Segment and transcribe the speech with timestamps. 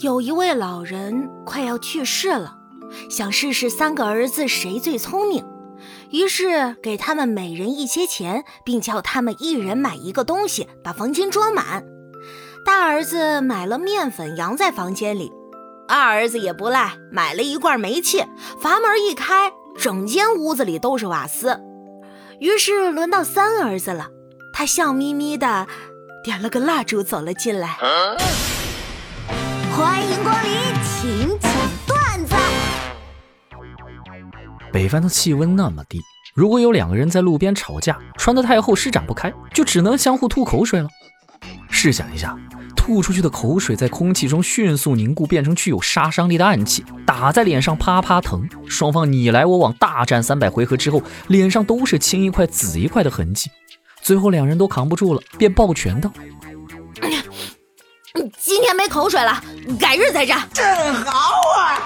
[0.00, 2.56] 有一位老人快要去世了，
[3.10, 5.44] 想试试三个儿子谁最聪明，
[6.10, 11.84] 于是给他们每人一些钱，并叫他们一人买一个东西，把房间装满。
[12.64, 15.30] 大儿子买了面粉，扬在房间里；
[15.86, 18.24] 二儿子也不赖，买了一罐煤气，
[18.58, 21.60] 阀门一开，整间屋子里都是瓦斯。
[22.38, 24.08] 于是轮到三儿子了，
[24.54, 25.66] 他笑眯眯的
[26.24, 27.76] 点了个蜡烛走了进来。
[29.80, 30.50] 欢迎光临，
[30.84, 31.50] 请讲
[31.86, 32.34] 段子。
[34.70, 35.98] 北方的气温那么低，
[36.34, 40.88] 如果有两个人在路边吵架，穿得太厚施展不开，就只能相互吐口水了。
[41.70, 42.36] 试想一下，
[42.76, 48.46] 吐出去的口水在空气中迅速凝固，变成具有杀伤力的暗器，打在脸上啪啪疼。
[48.68, 53.50] 双方你来我往，大战三百回合之后，脸上都是青一块紫一块的痕迹。
[54.02, 56.12] 最后两人都扛不住了，便抱拳道。
[58.36, 59.40] 今天没口水了，
[59.78, 60.40] 改日再战。
[60.52, 60.64] 真
[61.04, 61.78] 好啊！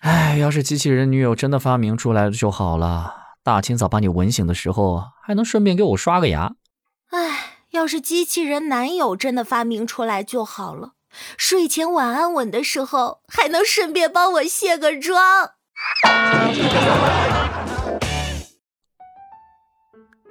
[0.00, 6.52] 哎，要是机器人女友真的发明出来了就好了，大清早把你吻醒的时候，还能顺便给我刷个牙。
[7.10, 10.92] 哎，要是机器人男友真的发明出来就好了，
[11.36, 15.50] 睡前晚安吻的时候，还能顺便帮我卸个妆。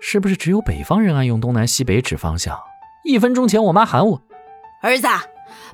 [0.05, 2.59] 是不是只有北方人爱用东南西北指方向？
[3.05, 4.21] 一分钟前我妈喊我，
[4.81, 5.07] 儿子，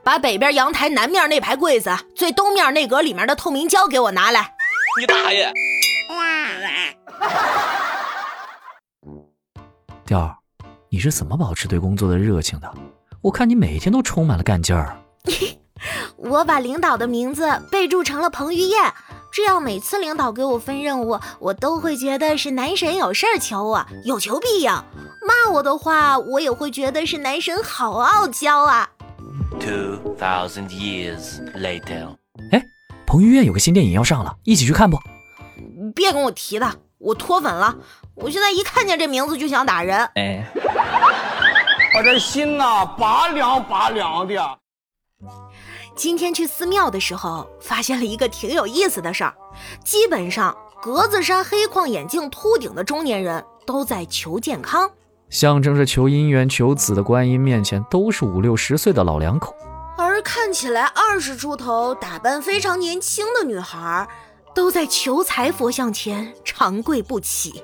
[0.03, 4.53] 把北边阳台南面那排柜子最东面那格里面的透明胶给我拿来。
[4.99, 5.51] 你大爷！
[10.05, 10.35] 调儿，
[10.89, 12.71] 你是怎么保持对工作的热情的？
[13.21, 14.95] 我看你每天都充满了干劲儿。
[16.17, 18.79] 我把领导的名字备注成了彭于晏。
[19.39, 24.69] 这样每次领导给我分任务，我都会觉得是男神有事儿求我，有求必应。
[24.69, 28.89] 骂我的话，我也会觉得是男神好傲娇啊。
[29.57, 32.17] Two thousand years later，
[32.51, 32.61] 哎，
[33.07, 34.99] 彭于晏有个新电影要上了，一起去看不？
[35.95, 37.73] 别跟我提他，我脱粉了。
[38.15, 39.97] 我现在一看见这名字就想打人。
[40.15, 40.45] 哎，
[41.95, 44.58] 我这心呐，拔凉拔凉的。
[45.99, 49.33] 今天去寺庙的时候，发现了一个挺有意思的事儿。
[49.83, 54.89] 基本上，格子衫、黑框眼镜、秃顶的中年人都在求健康，
[55.29, 59.53] 象征着求姻缘、求子的观音面前都是五六十岁的老两口，
[59.97, 64.07] 而看起来二十出头、打扮非常年轻的女孩，
[64.55, 67.61] 都在求财佛像前长跪不起。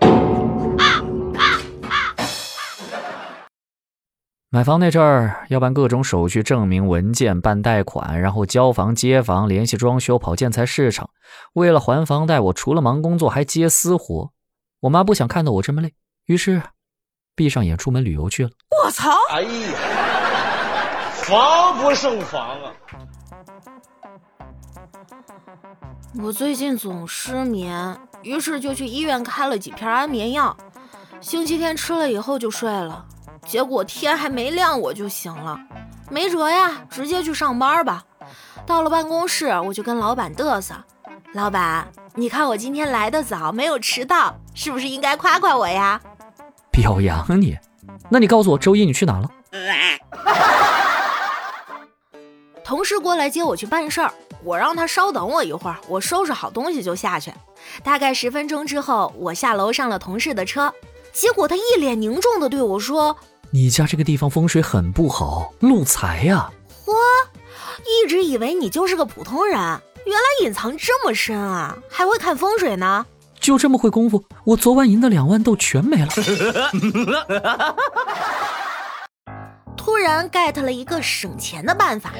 [4.55, 11.09] 买房那阵儿要办各种手续、证明文件、办贷款，然后交房、接房、联系装修、跑建材市场。
[11.55, 14.31] 为了还房贷，我除了忙工作还接私活。
[14.79, 15.93] 我妈不想看到我这么累，
[16.27, 16.61] 于是
[17.35, 18.51] 闭上眼出门旅游去了。
[18.81, 19.11] 我操！
[19.29, 19.49] 哎呀，
[21.16, 22.72] 防不胜防啊！
[26.21, 30.55] 我最近总失眠，于是就去医院开了几片安眠药。
[31.19, 33.05] 星期天吃了以后就睡了。
[33.45, 35.59] 结果天还没亮我就醒了，
[36.09, 38.03] 没辙呀，直接去上班吧。
[38.66, 40.73] 到了办公室，我就跟老板嘚瑟
[41.33, 46.01] ：“老板，你看我今天来的早，没有迟到，是不是应该夸夸我呀？”
[46.72, 47.55] 表扬你？
[48.09, 49.29] 那你告诉我，周一你去哪了？
[52.65, 54.11] 同事过来接我去办事儿，
[54.43, 57.31] 我让他稍等我一会儿，我收拾好东西就下去。
[57.83, 60.73] 大概十分钟之后，我下楼上了同事的车，
[61.13, 63.15] 结果他一脸凝重的对我说。
[63.51, 66.49] 你家这个地方风水很不好，漏财呀！
[66.85, 66.93] 嚯，
[67.85, 73.05] 一直以为你就是个普通人，原来隐藏这么深啊，还会看风水呢？
[73.39, 76.07] 就这么会功夫，我昨晚赢的两万豆全没了。
[80.05, 82.11] 突然 get 了一个省钱的办法，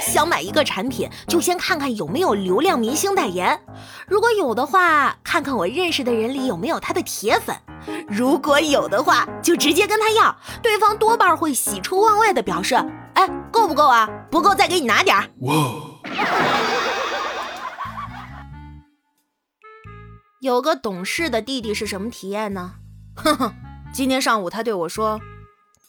[0.00, 3.60] 想买一个产品，就先看看有没有流量明星代言，
[4.06, 7.56] 如果有的话，看看我认识的人里有没有他的铁粉。
[8.06, 12.76] 如果有的话，就直接跟他要，对方多半会喜出望外的表示
[13.14, 14.08] ：“哎，够不够啊？
[14.30, 15.52] 不够再给你拿点儿。”哇！
[20.40, 22.74] 有个懂事的弟弟是什么体验呢？
[23.16, 23.52] 哼 哼，
[23.92, 25.20] 今天上午他对我说：“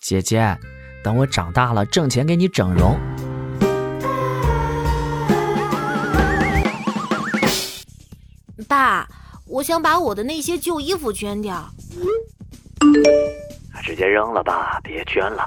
[0.02, 0.58] 姐姐，
[1.04, 3.00] 等我长大了挣钱给你整容。”
[8.68, 9.08] 爸，
[9.46, 11.70] 我想把我的那些旧衣服捐掉。
[13.82, 15.46] 直接扔了吧，别捐了。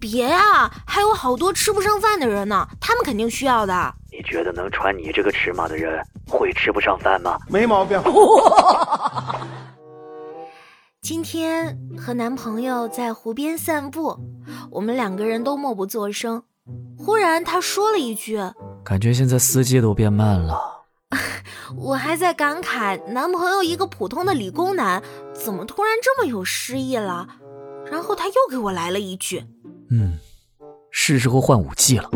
[0.00, 3.94] 别啊，还有好多吃不上饭的人呢，他们肯定需要的。
[4.12, 7.36] 你觉得能穿你这个尺码的人会吃不上饭吗？
[7.48, 8.00] 没毛病。
[11.02, 14.16] 今天和男朋友在湖边散步，
[14.70, 16.44] 我们两个人都默不作声。
[16.96, 18.38] 忽然他说了一句
[18.84, 20.84] ：“感觉现在司机都变慢了。
[21.76, 25.02] ”我还在感慨，男朋友一个普通的理工男，
[25.34, 27.28] 怎么突然这么有诗意了？
[27.90, 29.44] 然后他又给我来了一句
[29.90, 30.18] ：“嗯，
[30.92, 32.08] 是时候换武器了。”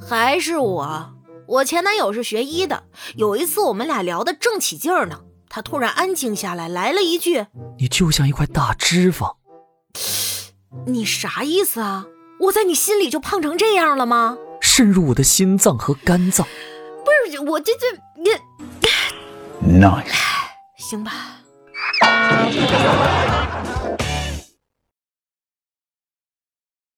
[0.00, 1.14] 还是我，
[1.46, 2.84] 我前男友是学医的。
[3.16, 7.46] 有一次我们俩聊得正起劲儿呢，他突然安静下来，来了一句
[7.78, 9.36] ：“你就像一块大脂肪。”
[10.86, 12.06] 你啥意思啊？
[12.40, 14.36] 我在你心里就胖成这样了吗？
[14.60, 16.46] 渗入我的心脏和肝脏。
[17.04, 17.86] 不是我这这
[18.16, 18.30] 你
[19.80, 20.04] ，nice，
[20.76, 21.12] 行吧。